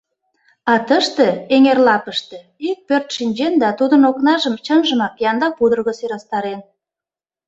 [0.73, 6.59] А тыште, эҥер лапыште, ик пӧрт шинчен да тудын окнажым чынжымак янда пудырго сӧрастарен.